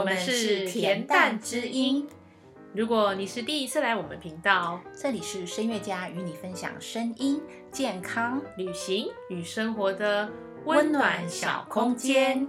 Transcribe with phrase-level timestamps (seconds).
[0.00, 2.08] 我们是恬淡之音。
[2.72, 7.38] 如果你是第一次来我们频道，这里是声乐家与你分享声音、
[7.70, 10.26] 健康、旅行与生活的
[10.64, 12.48] 温暖小空间。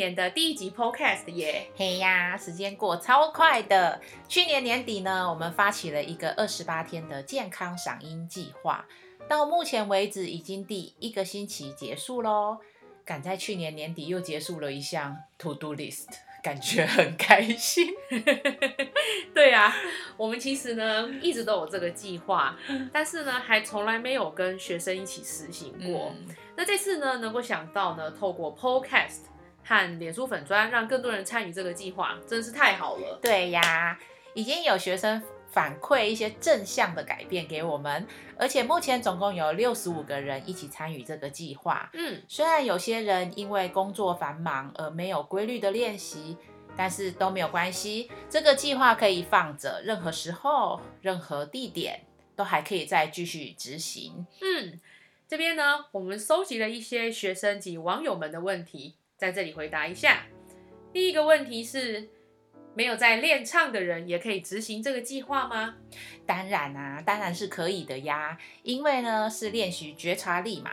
[0.00, 1.70] 年的第一集 Podcast 耶！
[1.76, 4.00] 嘿呀，时间过超快的。
[4.26, 8.86] 去年年底呢，我们发起了一个二十八天的健康赏音计划，
[9.28, 12.56] 到目前为止已经第一个星期结束喽。
[13.04, 16.06] 赶在去年年底又结束了一项 To Do List，
[16.42, 17.92] 感觉很开心。
[19.34, 19.76] 对啊，
[20.16, 22.56] 我们其实呢一直都有这个计划，
[22.90, 26.14] 但是呢还从来没有跟学生一起实行过。
[26.16, 29.20] 嗯那这次呢，能够想到呢，透过 Podcast
[29.64, 33.18] 和脸书粉砖，让更多人参与这个计划，真是太好了。
[33.22, 33.98] 对呀，
[34.34, 38.06] 已经有学生反馈一些正向的改变给我们，
[38.38, 41.90] 而且目前总共有六十五个人一起参与这个计划。
[41.94, 46.36] 嗯，虽然有些人因为工作繁忙而没有规律的练习，
[46.76, 48.10] 但是都没有关系。
[48.28, 52.00] 这个计划可以放着，任何时候、任何地点
[52.36, 54.24] 都还可以再继续执行。
[54.40, 54.80] 嗯，
[55.26, 60.22] 这边呢，我们收集了一些学生及网友们的问题，在这里回答一下。
[60.94, 62.08] 第一个问题是，
[62.74, 65.74] 没有在练唱的人也可以执行这个计划吗？
[66.24, 70.70] 当然啊，当然是可以的呀，因为呢是练习觉察力嘛。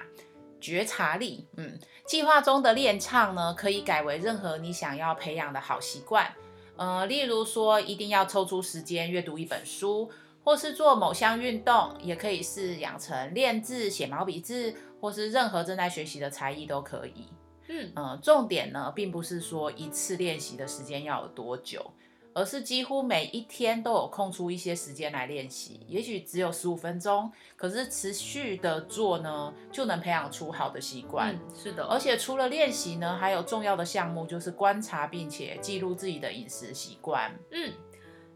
[0.62, 6.34] 觉察力，嗯，计划中的练唱呢，可以改为任何你想要培养的好习惯。
[6.78, 10.09] 呃，例如说，一定要抽出时间阅读一本书，
[10.44, 17.28] 或是做某项运动，也可以是养成练字、写毛笔字，或是任何正在学习的才艺都可以。
[17.70, 21.92] 嗯，呃，重点呢，并不是说一次练习的时间要有多久，
[22.34, 25.82] 而是几乎每一天都有空出一些时间来练习。
[25.88, 31.36] 也许只有十五分钟，可是持续的做呢，就能培养出好的习惯。
[31.36, 37.38] 嗯，是的，而且除了练习呢，还有重要的项目就是观察并且记录自己的饮食习惯。
[37.52, 37.73] 嗯，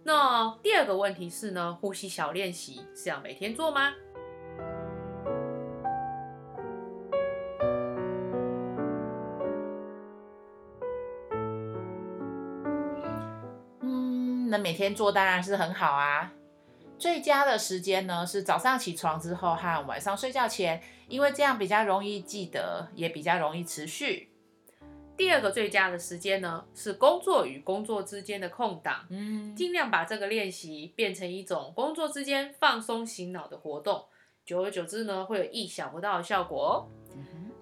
[0.03, 3.94] 那第二个问题是呢，呼吸小练习是要每天做吗？
[14.51, 16.31] 能每天做当然是很好啊。
[17.00, 24.29] 最佳的时间呢是早上起床之后和晚上睡觉前，因为这样比较容易记得，也比较容易持续。
[25.17, 34.06] 第二个最佳的时间呢，是工作与工作之间的空档，嗯，尽量把这个练习变成一种工作之间放松醒脑的活动，
[34.45, 36.88] 久而久之呢，会有意想不到的效果哦。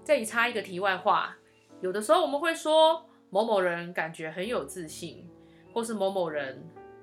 [0.06, 1.36] 这里插一个题外话，
[1.82, 5.30] 有的时候我们会说某某人感觉很有自信，
[5.74, 6.62] 或是某某人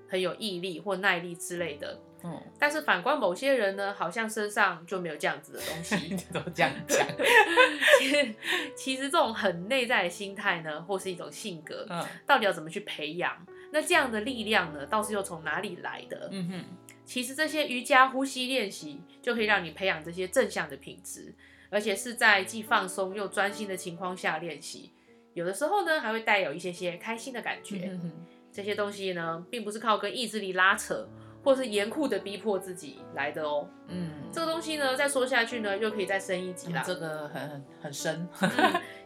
[0.08, 1.98] 很有毅力或耐力之类的。
[2.24, 6.16] 嗯，但是反观某些人呢，好像身上就没有这样子的东西。
[6.32, 7.06] 都这样讲。
[8.74, 13.46] 其实这种很内在的心态呢，或是一种性格，嗯到底要怎么去培养？
[13.72, 16.30] 那这样的力量呢，倒是又从哪里来的？
[16.32, 16.64] 嗯哼，
[17.04, 21.34] 其实这些瑜伽呼吸练习就可以让你培养这些正向的品质，
[21.68, 24.90] 而且是在既放松又专心的情况下练习。
[25.34, 27.90] 有的时候呢，还会带有一些些开心的感觉。
[27.92, 31.06] 嗯哼这些东西呢，并不是靠跟意志力拉扯，
[31.44, 33.68] 或是严酷的逼迫自己来的哦。
[33.86, 36.82] 嗯，这个东西呢，再说下去呢，又可以再升一级啦。
[36.82, 38.26] 这个很很很深。
[38.40, 38.50] 嗯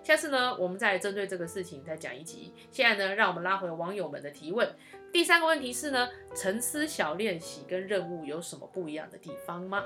[0.05, 2.55] 下次呢，我们再来针对这个事情再讲一集。
[2.71, 4.73] 现在呢，让我们拉回网友们的提问。
[5.13, 9.83] 第三个问题是呢，沉思小练习跟任务有什么不一样的地方吗？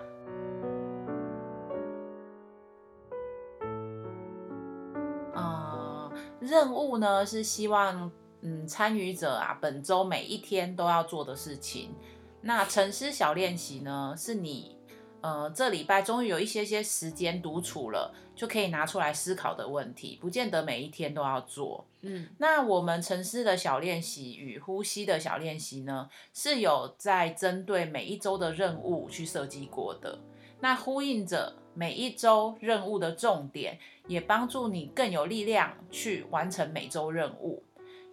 [5.34, 8.12] 呃，任务呢是希望
[8.44, 11.94] 嗯参与者啊本周每一天都要做的事情。
[12.42, 14.76] 那沉思小练习呢，是你
[15.22, 21.86] 呃这礼拜终于有一些些时间独处了，就可以拿出来思考的问题，不见得每一天都要做。
[22.02, 30.20] 嗯那我们沉思的小练习与呼吸的小练习呢，是有在针对每一周的任务去设计过的。
[30.60, 37.62] 那呼应着每一周任务的重点，也帮助你更有力量去完成每周任务。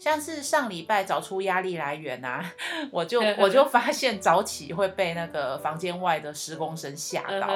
[0.02, 2.44] 像是上礼拜找出压力来源啊，
[2.90, 7.48] 我就 我就发现早起会被那个房间外的施工声吓到，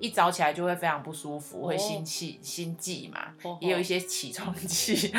[0.00, 5.12] 一早起来就会非常不舒服，会哦心悸、心悸嘛，哦也有一些起床气，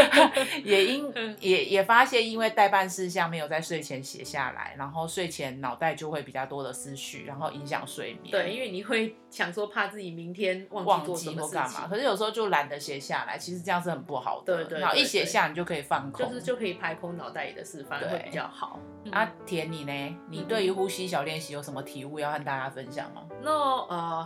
[0.62, 8.30] 也因也也发现，因为代办事项没有在睡前写下来，然后睡前脑袋就会比较多的思绪，然后影响睡眠。
[8.30, 14.56] 对，因为你会想说怕自己明天忘忘记做什么或干嘛，可是有时候就懒得写下来，其实这样是很不好的。
[14.56, 16.28] 对对然后一写下，你就可以放空。
[16.28, 18.78] 就是就可以排空脑袋里的事，反而会比较好。
[19.04, 20.16] 嗯啊，田你呢？
[20.28, 23.22] 你对于呼吸小练习有什么体悟要和大家分享吗？
[23.40, 23.52] 那
[23.86, 24.25] 呃，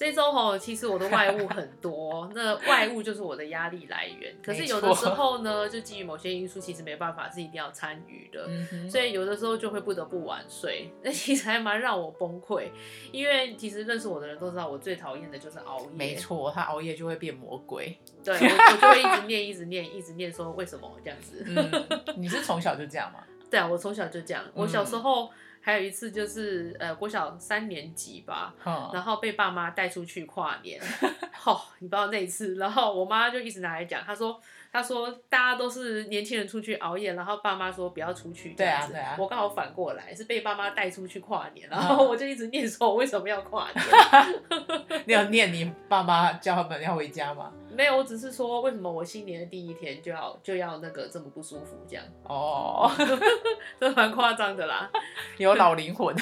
[0.00, 4.34] 这周吼，其实我的外物很多，那外物就是我的压力来源。
[4.42, 8.46] 可是有的时候呢，就基于某些因素，其实没办法是一定要参与的。
[8.48, 12.70] 嗯，所以有的时候就会不得不晚睡，那其实还蛮让我崩溃，
[13.12, 15.88] 因为其实认识我的人都知道，我最讨厌的就是熬夜。
[15.92, 17.94] 没，错，他熬夜就会变魔鬼。
[18.24, 21.44] 对我我就会一直念，一直念，一直念，说为什么这样子。
[21.46, 21.86] 嗯，
[22.16, 23.22] 你是从小就这样吗？
[23.50, 24.42] 对啊，我从小就这样。
[24.54, 25.28] 我小时候
[25.60, 30.80] 还有一次就是呃，国小三年级吧，嗯，然后被爸妈带出去跨年，
[31.44, 34.40] 哦，你不知道那一次，然后我妈就一直拿来讲，她说，
[34.72, 47.52] 她说大家都是年轻人出去熬夜，然后爸妈说不要出去，对啊对啊我刚好反过来是被爸妈带出去跨年，然后我就一直念说我为什么要跨年， 你有念你爸妈叫他们要回家吗？
[47.72, 52.90] 没有，我只是说为什么我新年的第一天就要就要那个这么不舒服，这样，哦，
[53.78, 54.90] 这蛮夸张的啦。
[55.38, 56.14] 有老灵魂。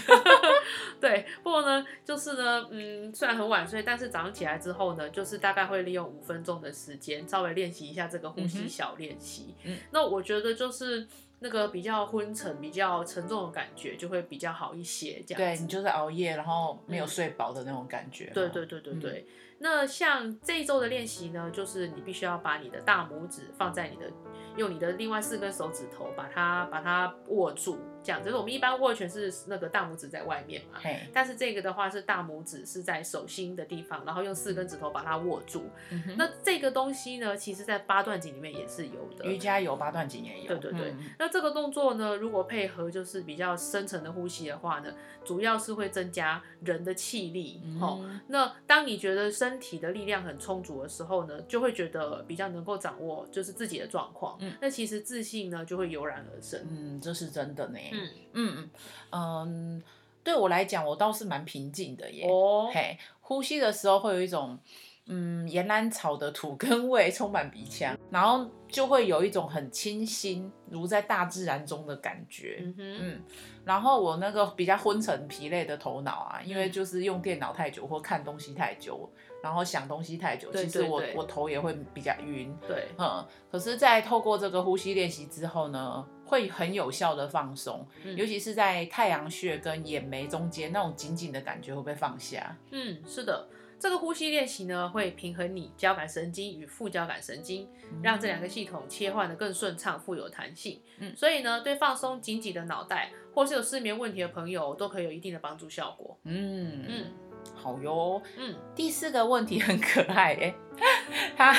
[1.01, 9.55] 对，不过呢，就是呢，嗯，虽然很晚睡，但是早上起来之后呢，就是大概会利用五分钟的时间，稍微练习一下这个呼吸小练习。
[9.65, 11.07] 嗯那我觉得就是
[11.41, 15.39] 那个比较昏沉、比较沉重的感觉就会比较好一些，这样。
[15.39, 18.31] 对你就是熬夜，然后没有睡饱的那种感觉。
[18.35, 19.27] 对对对对嗯对。
[19.61, 24.11] 那像这一周的练习呢，就是你必须要把你的大拇指放在你的，
[24.57, 28.23] 用你的另外四根手指头把它把它握住，这样。
[28.23, 35.71] 就是我们一般握拳是那个大拇指在外面嘛，嘿，但是这个的话是大拇指是在手心的地方，然后用四根指头把它握住。
[35.91, 39.25] 嗯那这个东西呢，其实在八段锦里面也是有的。
[39.27, 40.49] 瑜伽有，八段锦也有。
[40.49, 44.93] 对对对嗯那这个动作呢，如果配合就是比较深层的呼吸的话呢，
[45.25, 47.63] 主要是会增加人的气力。
[47.81, 54.39] 哦，嗯那当你觉得身体的力量很充足的时候呢，就会觉得比较能够掌握就是自己的状况。
[54.49, 56.61] 嗯那其实自信呢就会油然而生。
[56.71, 57.79] 嗯，这是真的呢。
[57.93, 58.71] 嗯，嗯嗯
[59.11, 59.83] 嗯，
[60.25, 62.27] 对我来讲，我倒是蛮平静的耶。
[62.29, 64.59] 哦，嘿，呼吸的时候会有一种
[65.07, 72.63] 嗯岩兰草的土根味充满鼻腔，然后就会有一种很清新，如在大自然中的感觉。
[72.77, 73.23] 嗯
[73.65, 79.11] 然后我那个比较昏沉疲累的头脑啊，因为嗯就是用电脑太久或看东西太久，
[79.43, 82.55] 然后想东西太久，对其实我我头也会比较晕。
[82.67, 92.57] 对，嗯，可是，在透过这个呼吸练习之后呢，会很有效的放松，嗯尤其是在太阳穴跟眼眉中间那种紧紧的感觉会被放下。
[92.73, 93.49] 嗯，是的，
[93.79, 97.69] 这个呼吸练习呢，会平衡你交感神经与副交感神经，
[98.03, 100.83] 让这两个系统切换的更顺畅、富有弹性。
[100.99, 106.19] 嗯所以呢，对放松紧紧的脑袋，或是有失眠问题的朋友，都可以有一定的帮助效果。
[106.25, 107.05] 嗯嗯
[107.55, 108.21] 好哟。
[108.37, 110.55] 嗯，第四个问题很可爱哎、
[111.37, 111.57] 他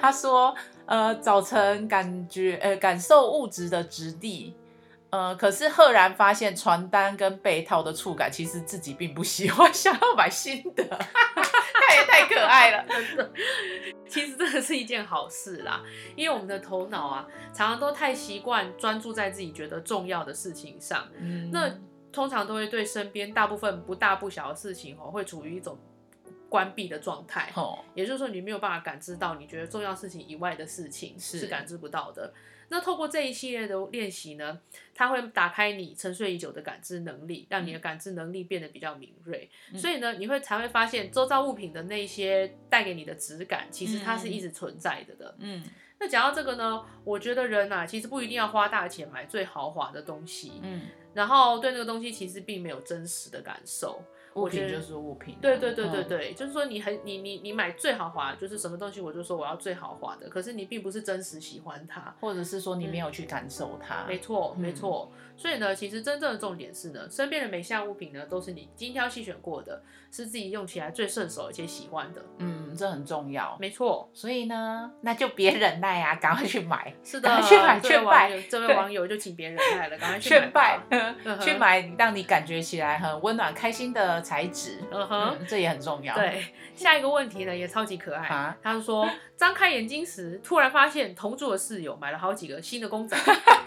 [0.00, 0.54] 他说
[0.86, 4.56] 呃早晨感觉呃感受物质的质地。
[5.12, 12.84] 呃，可是赫然发现床单跟被套的触感，其实自己并不喜欢，想要买新的， 他也太可爱了。
[12.86, 13.30] 真的，
[14.08, 15.82] 其实这个是一件好事啦，
[16.14, 21.68] 因为我们的头脑啊，常常都太习惯专注在自己觉得重要的事情上，嗯那
[22.12, 25.78] 通常都会对身边大部分不大不小的事情哦，会处于一种
[26.48, 27.52] 关闭的状态。
[27.54, 32.32] 哦，也就是说，你没有办法感知到你觉得重要事情以外的事情是是感知不到的。
[32.72, 34.60] 那透过这一系列的练习呢，
[34.94, 39.50] 它会打开你沉睡已久的感知能力，让你的感知能力变得比较敏锐。
[39.72, 45.34] 嗯所以呢，你会才会发现周遭物品的那些带给你的质感，其实它是一直存在的的。
[45.40, 45.64] 嗯
[46.00, 54.02] 那讲到这个呢，我觉得人呐、其实不一定要花大钱买最豪华的东西，嗯，然后对那个东西其实并没有真实的感受。
[54.34, 62.14] 物品就是物品啊、对对对对嗯，对，就是说你很你你你买最豪华，就是什么东西我就说我要最豪华的，可是你并不是真实喜欢它。
[62.20, 65.10] 或者是说你没有去感受它，没错，嗯没错。
[65.36, 72.22] 所以呢，其实真正的重点是呢，身边的每项物品呢，都是你精挑细选过的，是自己用起来最顺手而且喜欢的。
[72.38, 73.56] 嗯，这很重要。
[73.58, 80.78] 没错，所以呢，那就别忍耐啊，赶快去买， 是的去买，这去买位网友，这位网友就请别忍耐了，赶快 去劝败
[81.40, 85.36] 去买让你感觉起来很温暖、开心的材质，嗯哼。
[85.38, 88.26] 嗯，这也很重要。，对，下一个问题呢也超级可爱。
[88.28, 93.16] 啊他就说，张开眼睛时，突然发现同住的室友买了好几个新的公仔，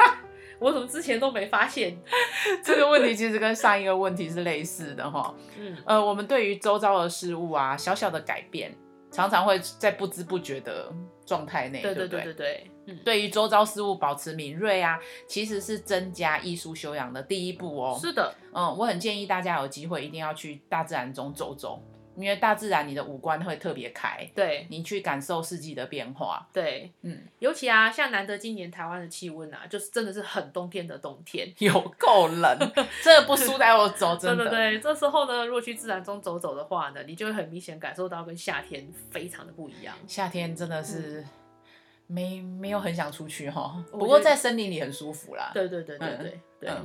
[0.59, 1.97] 我怎么之前都没发现？
[2.63, 5.33] 这个问题其实跟上一个问题是类似的哈。
[5.59, 8.73] 嗯，呃，我们对于周遭的事物啊，小小的改变，
[9.11, 10.91] 常常会在不知不觉的
[11.25, 12.23] 状态内，对对对对？
[12.23, 17.97] 对对，嗯，对于周遭事物保持敏锐啊，其实是增加艺术修养的第一步哦。
[17.99, 21.81] 是的，嗯，我很建议大家有机会一定要去大自然中走走，
[22.15, 26.47] 因为大自然你的五官会特别开，对你去感受四季的变化。
[26.53, 31.51] 对，嗯，尤其啊，像难得今年台湾的气温啊，就是真的是很冬天的冬天。
[31.59, 32.57] 有够冷，
[33.03, 34.43] 真的不输带我走， 真的。
[34.45, 39.95] 对对对，这时候呢，如果去自然中走走的话呢，你就会很明显感受到跟夏天非常的不一样。
[40.07, 41.25] 夏天真的是
[42.07, 45.51] 没没有很想出去哈，我不过在森林里很舒服啦。
[45.53, 46.39] 对对对对对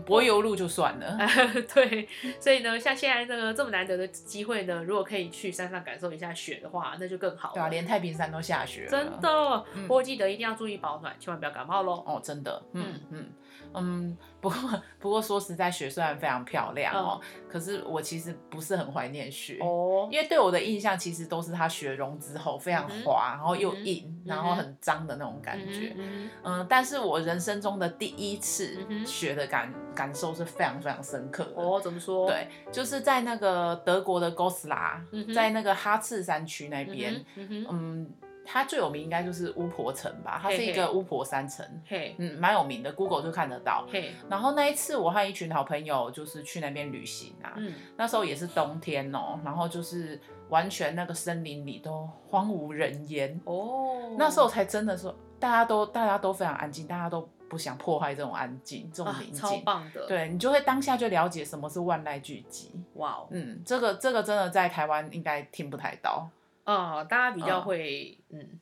[0.05, 1.19] 柏油路就算了。
[1.75, 2.09] 对，
[2.41, 7.55] 所以呢，像现在这个这么难得的机会呢，如果可以去山上感受一下雪的话，那就更好了。
[7.55, 8.91] 对啊，连太平山都下雪了。
[8.91, 12.03] 真的，不过记得一定要注意保暖，千万不要感冒喽。
[12.07, 13.27] 哦，真的，嗯嗯
[13.75, 25.95] 嗯，不过不过说实在，雪虽然非常漂亮哦，可是我其实不是很怀念雪哦，因为对我的印象其实都是它雪融之后非常滑，然后又嗯硬，然后很脏的那种感觉。
[25.97, 31.63] 嗯嗯，但是我人生中的第一次雪的感感受是非常非常深刻的。
[31.63, 38.11] 哦，怎么说？，对，就是在那个德国的哥斯拉，嗯在那个哈茨山区那边，嗯，
[38.50, 43.87] 它最有名应该就是巫婆城吧，它是一个巫婆山城，嘿，嗯，蛮有名的，Google 就看得到。
[43.93, 59.40] 嘿，然后那一次我和一群好朋友就是去那边旅行啊，嗯，那时候也是冬天哦，然后就是完全那个森林里都荒无人烟，哦，那时候才真的说大家都大家都非常安静，大家都不想破坏这种安静，这种啊宁静。
[59.40, 62.71] 超棒的，，对你就会当下就了解什么是万籁俱寂。
[62.95, 66.28] 哇哦，嗯，这个这个真的在台湾应该听不太到，
[66.75, 67.63] 啊，大家比较嗯。
[67.63, 68.61] 会，嗯，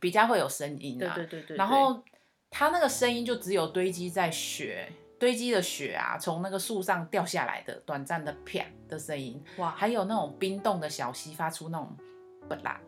[0.00, 1.14] 比较会有声音啊。
[1.14, 2.02] 对对对对，然后
[2.50, 11.96] 它那个声音就只有堆积在雪堆积的雪啊，从那个树上掉下来的短暂的啪的声音，哇，还有那种冰冻的小溪发出那种
[12.48, 12.80] 不啦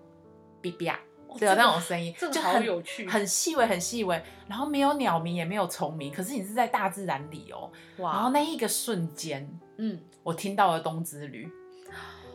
[0.60, 0.98] 哔哔啊
[1.28, 3.06] 哦的那种声音，这个就很有趣。
[3.06, 11.48] 很细微很细微，然后没有鸟鸣也没有虫鸣，可是你是在大自然里哦，哇，然后那一个瞬间，嗯，我听到了冬之旅。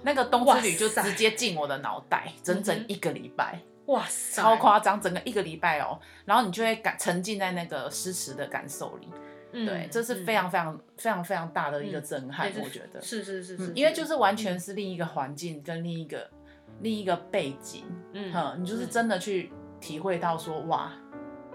[0.04, 9.08] 那个冬之旅就直接进我的脑袋，整整一个礼拜，哇塞，超夸张，整个一个礼拜哦，然后你就会感沉浸在那个诗词的感受里，
[9.54, 16.30] 嗯，对，这是非常非常非常非常大的一个嗯震撼，对我觉得，是是是是，嗯因为就是完全是另一个环境跟另一个
[16.82, 20.92] 另一个背景，嗯嗯，你就是真的去体会到说，哇，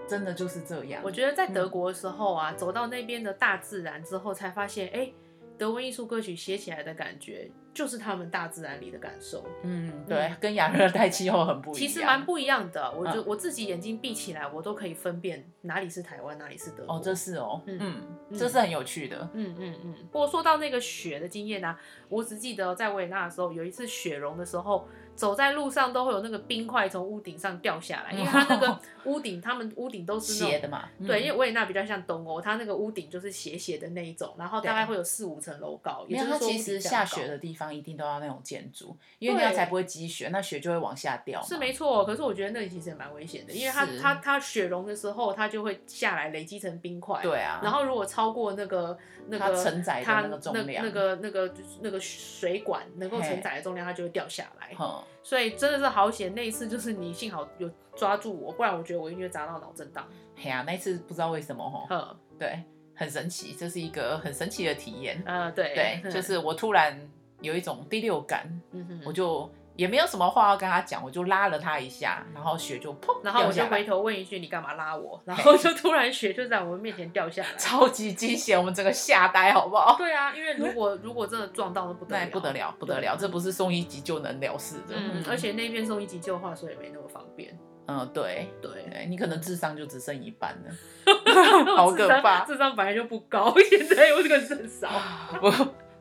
[0.07, 5.11] 真的就是这样，我觉得在德嗯国的时候啊，走到那边的大自然之后，才发现，哎，
[5.59, 12.91] 德文艺术歌曲写起来的感觉，就是他们大自然里的感受，嗯，对，跟亚热带气候很不一样，其实蛮不一样的。
[12.93, 16.95] 我就嗯我自己眼睛闭起来，我都可以分辨哪里是台湾，哪里是德国。
[16.95, 19.95] 哦，这是哦，嗯嗯，嗯这是很有趣的，嗯嗯嗯。
[20.11, 24.87] 不过说到那个雪的经验呢、我只记得在维也纳的时候，有一次雪融的时候，
[25.19, 36.05] 走在路上都会有那个冰块从屋顶上掉下来，因为它那个屋顶，他们屋顶都是斜的嘛，对，嗯因为维也纳比较像东欧，它那个屋顶就是斜斜的那一种，然后大概会有四五层楼高。
[36.07, 41.41] 也就是说其实下雪的地方一定都要那种建筑，因为那样才不会积雪，那雪就会往下掉。
[41.43, 47.21] 是没错，可是我觉得那里其实也蛮危险的，因为它它它雪融的时候，它就会下来累积成冰块。
[47.21, 48.97] 对啊，然后如果超过那个
[49.27, 50.85] 那个承载的它那个重量。
[50.85, 54.73] 那个那个就是那个水管能够承载的重量，它就会掉下来。
[54.75, 60.07] 哼，所以真的是好险，那一次就是你幸好有抓住我，不然我觉得我应该砸到脑震荡。
[60.35, 62.63] 嘿呀，那次不知道为什么哈，对，
[62.95, 65.21] 很神奇，这是一个很神奇的体验。
[65.25, 66.97] 呃，对就是我突然
[67.41, 69.49] 有一种第六感，嗯哼我就
[69.79, 77.47] 也没有什么话要跟他讲，我就拉了他一下，然后雪就砰然后我就回头问一句：“你干嘛拉我？”然后就突然雪就在我们面前掉下来。
[77.57, 79.95] 超级惊险，我们整个吓呆，好不好？
[79.97, 84.95] 对啊，因为如果 如果真的撞到，了不得了，不得了，不得了，这不是送一集就能了事的。
[84.95, 87.57] 嗯，而且那边送一急救话说也没那么方便。
[87.87, 90.69] 嗯，对，对，对你可能智商就只剩一半了。
[91.77, 94.89] 好可怕智商本来就不高，现在又这个很少。
[95.39, 95.47] 不，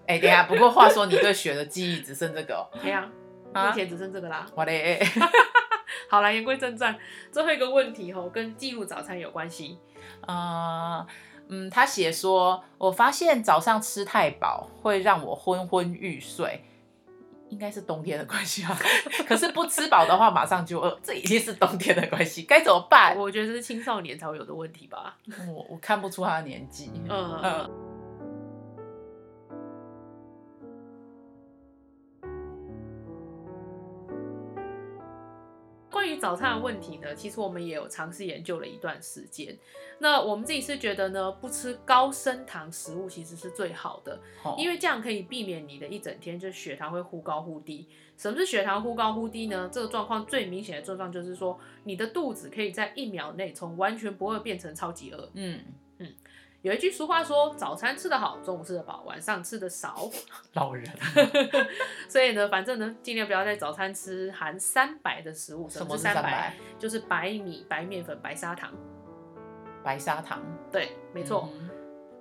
[0.07, 3.09] 哎、等下，不过话说，你对雪的记忆只剩这个、哦，对呀，啊
[3.67, 4.47] 目前只剩这个啦。
[4.55, 5.01] 我嘞，
[6.09, 6.97] 好了，言归正传，
[7.33, 9.79] 最后一个问题吼，跟记录早餐有关系。
[10.27, 11.07] 呃，
[11.49, 16.65] 嗯，他写说，我发现早上吃太饱会让我昏昏欲睡。
[17.51, 18.79] 应该是冬天的关系吧，
[19.27, 23.17] 可是不吃饱的话马上就饿，这一定是冬天的关系，该怎么办？
[23.17, 25.17] 我觉得这是青少年才会有的问题吧。
[25.49, 27.71] 我我看不出他的年纪，嗯嗯
[35.91, 39.57] 关于早早餐的问题呢，其实我们也有尝试研究了一段时间。
[39.99, 47.89] 那我们自己是觉得呢，不吃高升糖食物其实是最好的，哦因为这样可以避免你的一整天就血糖会忽高忽低。
[48.19, 49.71] 什么是血糖忽高忽低呢？
[49.73, 55.31] 这个状况最明显的症状就是说，你的肚子可以在一秒内从完全不饿变成超级饿。
[55.33, 55.59] 嗯
[55.97, 56.13] 嗯，
[56.63, 60.11] 有一句俗话说，早餐吃得好，中午吃得饱，晚上吃得少。
[60.55, 60.85] 老人
[62.09, 65.69] 所以呢，反正呢，尽量不要在早餐吃含三白的食物。
[65.69, 66.55] 什么是三白？
[66.79, 68.73] 就是白米、白面粉、白砂糖。
[69.85, 71.49] 白砂糖，对，没错。
[71.61, 71.71] 嗯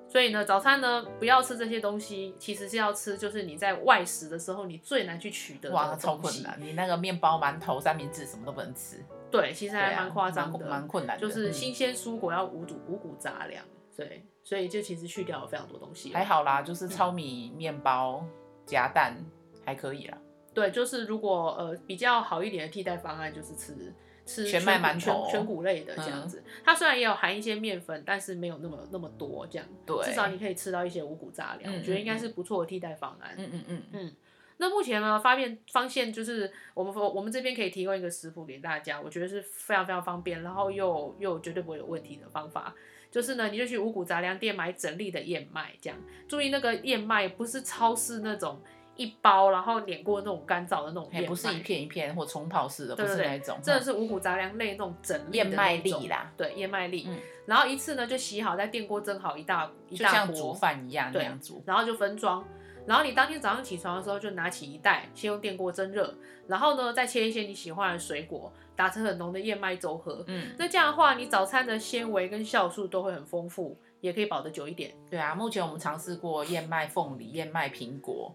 [0.10, 6.58] 所以呢，早餐呢不要吃这些东西，其实是要吃就是你在外食的时候你最难去取得的哇，超困难！
[6.62, 11.22] 你那个面包、馒头、三明治什么都不能吃，对，其实还蛮夸张的，蛮蛮困难的。
[11.22, 13.62] 就是嗯新鲜蔬果要五谷五谷杂粮，
[13.98, 16.14] 对，所以就其实去掉了非常多东西。
[16.14, 18.24] 还好啦，就是糙米面包
[18.66, 19.18] 夹蛋
[19.66, 20.18] 还可以啦。
[20.54, 23.94] 对，就是如果呃比较好一点的替代方案，就是吃
[24.26, 26.44] 吃全麦馒头全全谷类的这样嗯子。
[26.64, 29.68] 它虽然也有含一些面粉，但是没有那么那么多这样。
[29.86, 33.36] 对至少你可以吃到一些五谷杂粮，嗯我觉得应该嗯是不错的替代方案。
[33.38, 34.16] 嗯嗯嗯，
[34.58, 42.76] 那目前呢，发现发现就是我们我们这边可以提供一个食谱给大家，我觉得是非常非常方便，然后又又绝对不会有问题的方法。
[43.18, 45.98] 就是呢，你就去五谷杂粮店买整粒的燕麦，这样
[46.28, 48.62] 注意那个燕麦不是超市那种
[48.96, 57.06] 一包然后碾过那种干燥的那种燕麦，也不是一片一片或冲泡式的，不对对对是那一种，真的是五谷杂粮类那种整燕麦粒啦，对，燕麦粒。
[57.08, 61.64] 嗯然后一次呢就洗好，在电锅蒸好一大一大锅，像煮饭一样那样煮。
[61.66, 62.46] 然后就分装。
[62.86, 66.14] 然后你当天早上起床的时候，就拿起一袋，先用电锅蒸热，
[66.48, 70.24] 然后呢，再切一些你喜欢的水果，打成很浓的燕麦粥喝。
[70.28, 74.94] 嗯，那这样的话，你早餐的纤维跟酵素都会很丰富，也可以保得久一点。
[75.10, 78.34] 对啊，目前我们尝试过燕麦凤梨、燕麦苹果、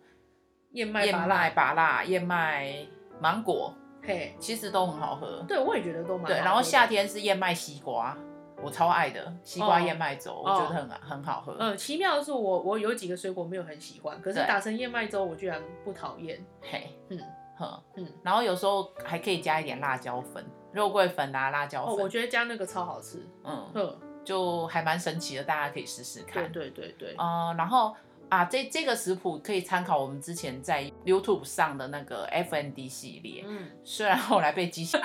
[0.73, 2.77] 燕麦燕麦芭辣、燕麦
[3.21, 3.73] 芒果，
[4.03, 5.45] 嘿，其实都很好喝。
[5.47, 8.19] 对我也觉得都蛮好对，然后夏，天是燕麦西瓜，
[8.61, 11.55] 我超爱的西瓜哦燕麦粥，我觉得很很好喝。
[11.59, 16.45] 嗯，奇妙的是我我有几个水果没有很喜欢，可是打成燕麦粥我居然不讨厌。
[16.61, 17.21] 嘿，嗯
[17.63, 23.25] 呵，嗯，然后有时候还可以加一点辣椒粉、肉桂粉啊、辣椒哦，粉，我觉得加那个超好吃。
[23.45, 26.51] 嗯，嗯，就还蛮神奇的，大家可以试试看。
[26.51, 27.95] 对对对，呃，然后
[28.29, 34.97] 啊，这这个食谱可以参考我们之前在 YouTube 上的那个 FND 系列，嗯，虽然后来被机器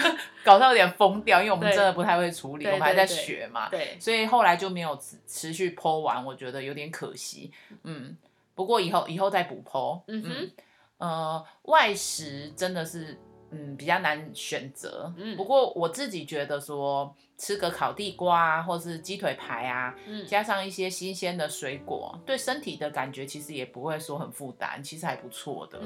[0.46, 7.51] 搞到有点疯掉，因为我们真的不太会处理，我们还在对对学嘛，对，所以后来就没有持持续剖完，我觉得有点可惜。
[7.84, 8.16] 嗯，
[8.55, 10.01] 不过以后以后再补剖。
[10.08, 10.51] 嗯哼
[10.98, 13.18] 呃，外食真的是
[13.51, 15.14] 嗯比较难选择。
[15.18, 25.80] 嗯不过我自己觉得说吃个烤地瓜啊，或是鸡腿排啊，嗯，加上一些新鲜的水果，对身体的感觉其实也不会说很负担，其实还不错的。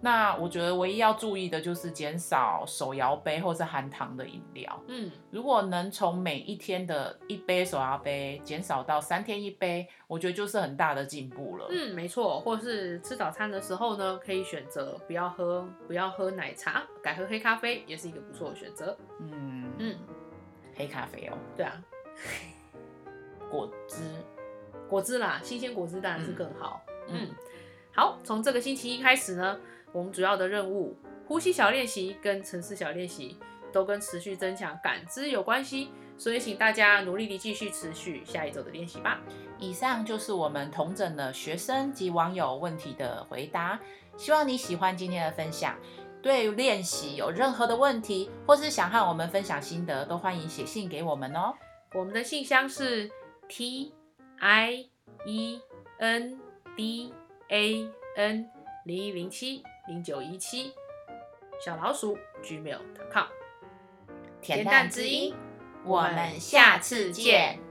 [0.00, 4.82] 那我觉得唯一要注意的就是减少手摇杯或是含糖的饮料。
[4.88, 11.66] 嗯，如果能从每一天的一杯手摇杯减少到三天一杯，我觉得就是很大的进步了。
[11.70, 18.96] 嗯，没错，或是吃早餐的时候呢，可以选择不要喝不要喝奶茶，改喝黑咖啡，也是一个不错的选择。
[19.20, 19.96] 嗯嗯，
[20.76, 21.82] 黑咖啡哦，对啊，
[23.50, 23.96] 果汁，
[24.88, 26.82] 果汁啦，新鲜果汁当然是更好。
[27.08, 27.30] 嗯嗯，
[27.94, 29.58] 好，从这个星期一开始呢，
[29.92, 33.38] 我们主要的任务呼吸小练习跟城市小练习
[33.72, 39.20] 都跟持续增强感知有关系，所以请大家努力地继续持续下一周的练习吧。
[39.58, 43.80] 以上就是我们同整的学生及网友问题的回答，
[44.16, 45.74] 希望你喜欢今天的分享。
[46.26, 51.54] 对练习有任何的问题，或是想和我们分享心得，都欢迎写信给我们哦。
[51.94, 53.08] 我们的信箱是
[53.48, 53.94] t
[54.40, 54.88] i
[55.24, 55.60] e
[55.98, 56.36] n
[56.76, 57.12] d
[57.48, 58.50] a n
[58.84, 60.72] 零一零七零九一七
[61.64, 63.26] 小老鼠 gmail.com。
[64.42, 65.32] 恬恬淡之音
[65.84, 67.65] 我们下次见。